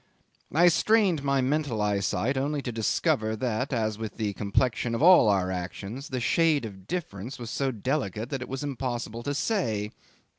[0.51, 5.29] 'I strained my mental eyesight only to discover that, as with the complexion of all
[5.29, 9.91] our actions, the shade of difference was so delicate that it was impossible to say.